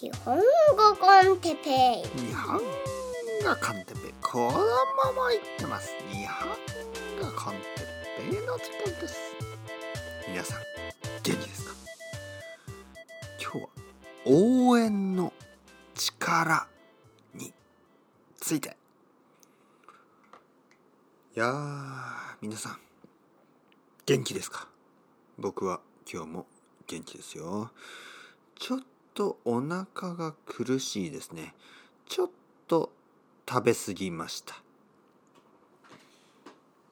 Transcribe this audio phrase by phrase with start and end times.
[0.00, 0.42] 日本語
[0.96, 2.20] コンテペイ。
[2.20, 4.14] 日本語コンテペイ。
[4.22, 4.62] このま
[5.24, 5.92] ま言ってます。
[6.12, 6.50] 日本
[7.20, 7.58] 語コンテ
[8.30, 9.16] ペイの時間です。
[10.28, 10.58] 皆さん
[11.24, 11.74] 元気ですか？
[13.42, 13.68] 今日は
[14.26, 15.32] 応援の
[15.96, 16.68] 力
[17.34, 17.52] に
[18.38, 18.76] ついて。
[21.34, 21.52] いや
[22.40, 22.78] 皆さん
[24.06, 24.68] 元気ですか？
[25.40, 26.46] 僕は今日も
[26.86, 27.72] 元気ですよ。
[28.60, 28.80] ちょっ
[29.18, 31.52] とお腹が苦しいですね。
[32.08, 32.30] ちょっ
[32.68, 32.92] と
[33.48, 34.54] 食べ過ぎました。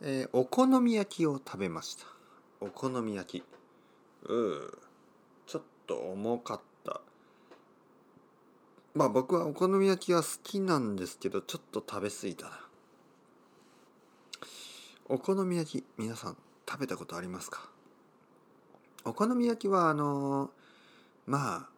[0.00, 2.04] えーお好み焼きを食べました。
[2.60, 3.44] お好み焼き。
[4.24, 4.78] うー
[5.46, 7.00] ちょっと重かった。
[8.96, 12.60] まあ僕はお好み焼きは好きなんですけどちょっと食べ過ぎたな。
[15.08, 16.36] お好み焼き皆さん
[16.68, 17.70] 食べたことありますか？
[19.04, 20.50] お好み焼きはあの
[21.24, 21.75] まあ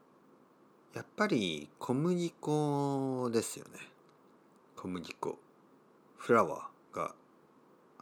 [0.95, 3.79] やっぱり小麦粉ですよね。
[4.76, 5.38] 小麦粉。
[6.16, 7.15] フラワーが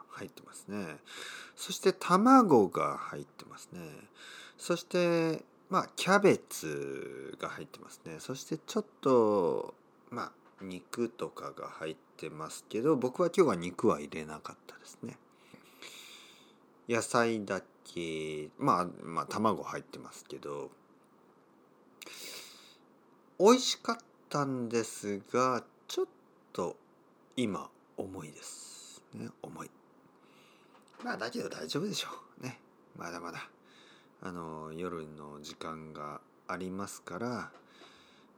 [0.09, 0.97] 入ってますね。
[1.55, 3.81] そして卵が入ってますね。
[4.57, 8.17] そしてまあキャベツが入ってますね。
[8.19, 9.75] そしてちょっと
[10.11, 10.33] まあ
[10.63, 15.19] 肉とかが入ってますけど僕は今日は肉は入れなかったですね。
[16.89, 20.71] 野菜だけまあまあ卵入ってますけど
[23.39, 23.97] 美味しかっ
[24.31, 26.07] たんですがちょっ
[26.55, 26.77] と
[27.37, 29.29] 今重いですね。
[29.43, 29.71] 重い。
[31.05, 32.09] まあだけど大丈夫でしょ
[32.41, 32.45] う。
[32.45, 32.59] ね。
[32.97, 33.49] まだまだ。
[34.23, 37.51] あの夜の時間がありますから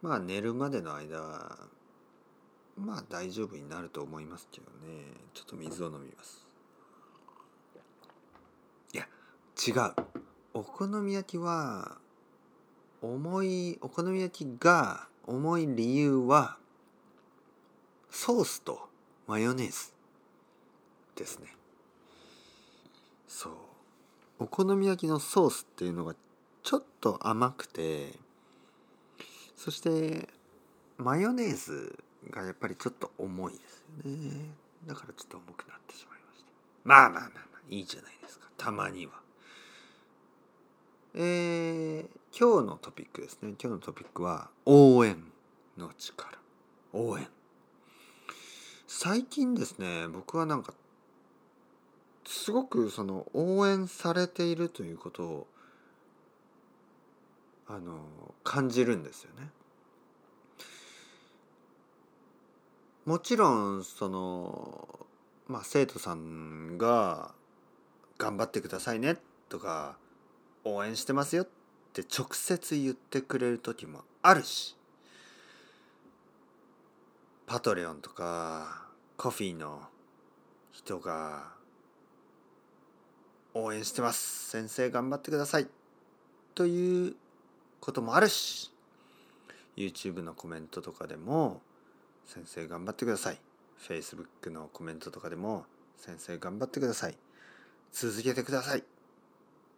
[0.02, 1.58] まあ寝るまでの間は
[2.76, 5.04] まあ大丈夫になると思いますけどね。
[5.32, 6.44] ちょっと水を飲みます。
[8.92, 9.06] いや
[9.64, 9.94] 違う。
[10.54, 11.98] お好み焼きは
[13.00, 16.56] 重いお好み焼きが重い理由は
[18.10, 18.88] ソースと
[19.26, 19.92] マヨネーズ
[21.14, 21.46] ですね。
[23.26, 23.52] そう。
[24.40, 26.14] お好み焼きのソースっていうのが
[26.62, 28.12] ちょっと甘くて
[29.56, 30.28] そして
[30.96, 31.98] マヨネーズ
[32.30, 34.50] がやっぱりちょっと重いですよね。
[34.86, 36.50] だからちょっと重くなってしまいました。
[36.84, 38.48] まあまあまあまあいいじゃないですか。
[38.56, 39.12] たまには。
[41.14, 42.08] えー、
[42.40, 43.54] 今日のトピックですね。
[43.60, 45.24] 今日のトピックは応援
[45.76, 46.38] の力。
[46.92, 47.26] 応援。
[48.86, 50.72] 最近ですね僕はなんか
[52.24, 55.46] すごくその応援されているということを
[57.66, 58.02] あの
[58.44, 59.50] 感じるんですよね。
[63.04, 65.06] もちろんその
[65.48, 67.34] まあ生徒さんが
[68.16, 69.16] 「頑張ってくださいね」
[69.50, 69.96] とか
[70.62, 71.44] 「応援してますよ」
[72.00, 74.76] って直接言ってくれる時もあるし
[77.46, 78.86] パトレオンとか
[79.16, 79.80] コフィーの
[80.72, 81.48] 人が
[83.54, 84.50] 応援してます。
[84.50, 85.66] 先生頑張ってください。
[86.54, 87.16] という
[87.80, 88.70] こともあるし
[89.76, 91.62] YouTube のコメントとかでも
[92.26, 93.40] 先生頑張ってください。
[93.80, 95.64] Facebook のコメントとかでも
[95.96, 97.16] 先生頑張ってください。
[97.92, 98.84] 続けてください。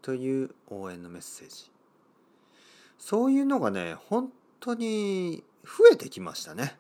[0.03, 1.71] という応援のメッセージ。
[3.01, 4.31] そういうのがね本
[4.61, 6.77] 当に増えてきましたね。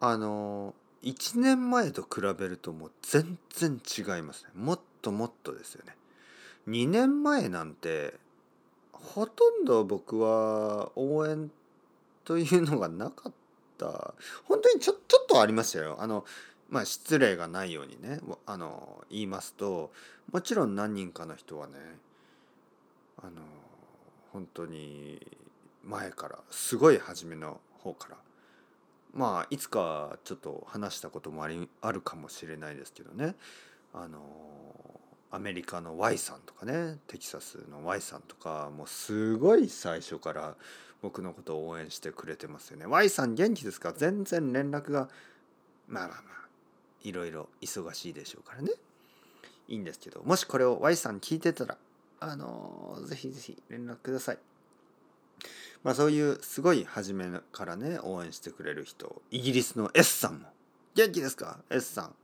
[0.00, 4.50] あの1年前と比べるともう全然違いますね。
[4.54, 5.96] もっともっとですよね。
[6.68, 8.14] 2年前なんて
[8.92, 11.50] ほとんど僕は応援
[12.24, 13.32] というのがなかっ
[13.78, 14.14] た。
[14.44, 15.96] 本当にちょちょっとありましたよ。
[16.00, 16.24] あの
[16.68, 18.20] まあ失礼がないようにね。
[18.46, 19.92] あの言いますと
[20.32, 21.74] もちろん何人かの人はね
[23.22, 23.42] あの
[24.32, 25.20] 本当に
[25.84, 28.16] 前からすごい初めの方から
[29.14, 33.34] まあいつかちょっと話したこともありあるかもしれないですけどね。
[33.94, 34.20] あの
[35.30, 40.54] アメリカの Y さんとかねテキサスの Y さんとかもうすごい最初から
[41.02, 42.86] 僕のことを応援してくれてますよね。
[42.86, 43.92] Y さん元気ですか？
[43.92, 45.08] 全然連絡が
[45.86, 46.48] まあまあまあ
[47.02, 48.72] いろいろ忙しいでしょうからね。
[49.68, 51.76] いいんですけどもしこれを Y さん聞いてたら
[52.20, 54.38] あのぜひぜひ連絡ください。
[55.84, 60.48] まあそういうすごい初めからね応援してくれる人イギリスの S さんも。
[60.94, 62.14] 元気ですか？S さん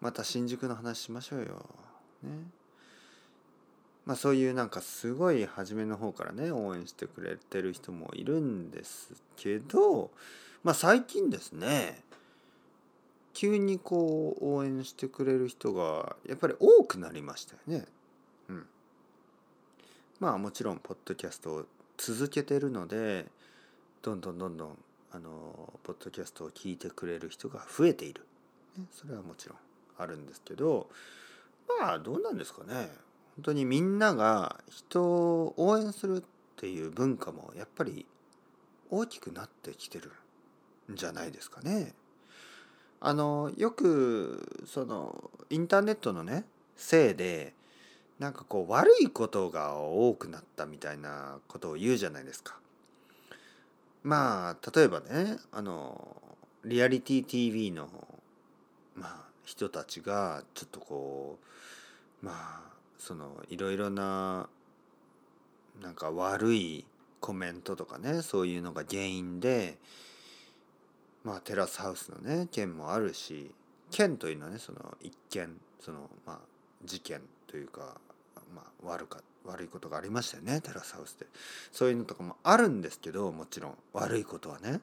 [0.00, 1.66] また新宿の話しましょうよ。
[2.22, 2.30] ね。
[4.06, 10.10] まあそういうなんかすごい初めの方からね応援してくれてる人もいるんですけど
[10.62, 12.02] まあ最近ですね
[13.34, 17.86] 急にこう応援してくれる人がやっぱり多くなりましたよね。
[20.20, 21.64] まあもちろんポッドキャストを
[21.96, 23.26] 続けてるので
[24.02, 24.78] どんどんどんどん
[25.12, 28.26] あのポッドキャストを聞いてくれる人が増えている、
[28.78, 29.58] ね、それはもちろん
[29.98, 30.88] あるんですけど
[31.80, 32.90] まあどうなんですかね
[33.36, 36.22] 本当にみんなが人を応援するっ
[36.56, 38.06] ていう文化もやっぱり
[38.90, 40.12] 大きくなってきてる
[40.92, 41.94] んじゃないですかね。
[43.00, 46.44] あのよくそのインターネットのね
[46.76, 47.54] せいで
[48.20, 52.58] なんかこう悪いことが多くなったみたいなことを言うじゃないですか。
[54.02, 56.16] まあ例えばねあの
[56.64, 57.88] リアリティ TV の
[58.94, 61.38] まあ人たちがちょっとこ
[62.22, 62.60] うまあ
[62.98, 64.50] そのいろいろな
[65.82, 66.84] なんか悪い
[67.20, 69.78] コメントとかねそういうのが原因で
[71.24, 73.50] まあテラスハウスのね件もあるし
[73.90, 76.38] 件というのはねその一件そのまあ
[76.84, 77.96] 事件というか
[78.54, 81.26] まあ悪か悪いことがありましたよねテラスハウスで。
[81.72, 83.74] そういうのとかもあるんですけどもちろん。
[83.92, 84.80] 悪いことはね。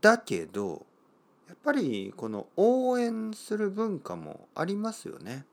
[0.00, 0.86] だけど
[1.48, 5.44] やっぱりこの応援する文化もありますよね。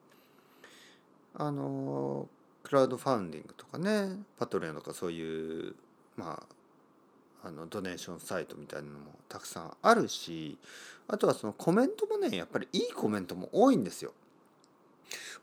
[1.34, 2.28] あの
[2.64, 5.76] クラウドファンディングとかねパトレオンとかそういう
[6.16, 6.44] ま
[7.44, 10.58] ああのドネーションサイトみたいなのもたくさんあるし
[11.08, 14.14] あとはそのコメントもねやっぱりいいコメントも多いんですよ。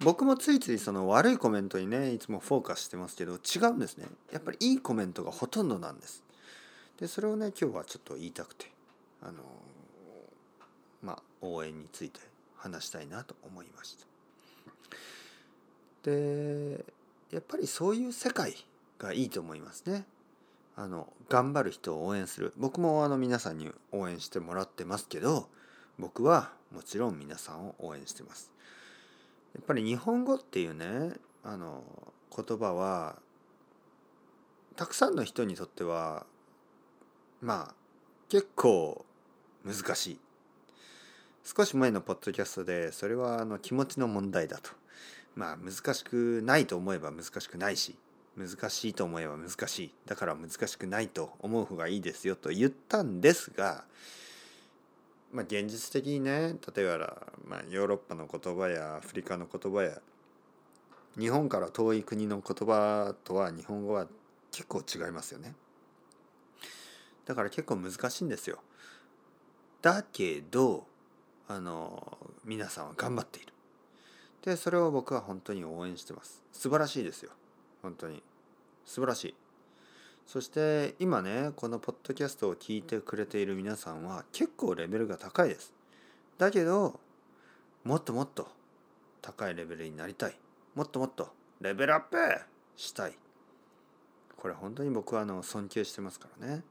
[0.00, 4.06] 僕もついついその悪いコメントにねいつもフォーカスしてますけど違うんですね。
[4.32, 6.22] やっぱりいいコメントがほとんどなんです。
[6.98, 8.70] でそれをね今日はちょっと言いたくて
[9.22, 9.42] あの
[11.02, 12.20] まあ応援について
[12.56, 14.06] 話したいなと思いました。
[16.10, 16.84] で
[17.30, 18.54] やっぱりそういう世界
[18.98, 20.04] がいいと思いますね。
[20.76, 22.52] あの頑張る人を応援する。
[22.56, 25.48] 僕もあの皆さんに応援してもらってますけど
[25.98, 28.50] 僕はもちろん皆さんを応援してます。
[29.54, 31.82] やっぱり日本語っていうねあの
[32.34, 33.16] 言葉は
[34.76, 36.26] たくさんの人にとっては
[37.40, 37.74] まあ
[38.28, 39.04] 結構
[39.64, 40.18] 難しい。
[41.44, 44.70] 少し前のポッドキャストでそれはあの気持ちの問題だと。
[45.36, 47.96] まあ難しくないと思えば難しくないし
[48.36, 49.94] 難しいと思えば難しい。
[50.06, 53.84] だから難しくないと思う方がいいですよと言ったんですが
[55.34, 60.00] まあ、現実的にね例えば、まあ、ヨーロッパの言葉やアフリカの言葉や
[61.18, 64.06] 日本から遠い国の言葉とは日本語は
[64.52, 65.54] 結構違いますよね。
[67.24, 68.58] だから結構難しいんですよ。
[69.82, 70.86] だけど
[71.48, 73.52] あの皆さんは頑張っている。
[74.42, 76.44] でそれを僕は本当に応援してます。
[76.52, 77.32] 素晴らしいですよ。
[77.82, 78.22] 本当に
[78.84, 79.34] 素晴らしい。
[80.26, 85.72] そして今ねこのポッドキャストを聞いてくれている皆さんは結構レベルが高いです。
[86.38, 86.98] だけど
[87.84, 88.48] もっともっと
[89.22, 90.38] 高いレベルになりたい。
[90.74, 91.28] もっともっと
[91.60, 92.16] レベルアップ
[92.76, 93.16] したい。
[94.36, 96.62] これ本当に僕はあの尊敬してますからね。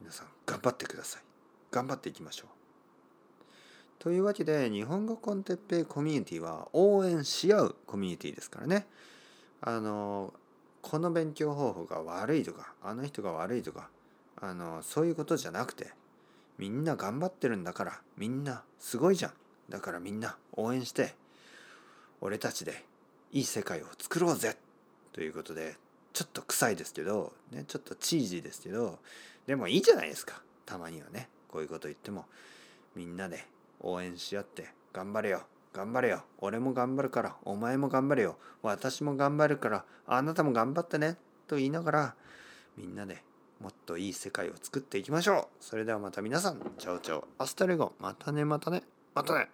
[0.00, 1.22] 皆さん頑張ってください。
[1.70, 2.48] 頑張っていきましょう。
[3.98, 8.86] というわけで日本語コンテッペイコミュニティは応援し合うコミュニティですからね。
[9.60, 10.32] あの
[10.88, 13.88] この勉強方法が悪いとかあの人が悪いとか
[14.40, 15.88] あのそういうことじゃなくて
[16.58, 19.32] みんな頑張ってるんだからみんなすごいじゃん。
[19.68, 21.16] だからみんな応援して
[22.20, 22.84] 俺たちで
[23.32, 24.56] いい世界を作ろうぜ
[25.12, 25.74] ということで
[26.12, 29.00] ちょっと臭いですけど、ね、ちょっとチージーですけど
[29.48, 30.40] でもいいじゃないですか。
[30.64, 32.26] たまにはねこういうこと言っても
[32.94, 33.44] みんなで
[33.80, 35.42] 応援し合って頑張れよ。
[35.76, 36.24] 頑張れよ。
[36.38, 38.38] 俺も頑張るから、お前も頑張れよ。
[38.62, 41.18] 私も頑張るから、あなたも頑張ってね。
[41.46, 42.14] と言いながら、
[42.78, 43.22] みんなで
[43.60, 45.64] もっといい世界を作っていきましょう。
[45.64, 49.50] それではまた皆さん、 chao chao、hasta luego、またねまたね、またね。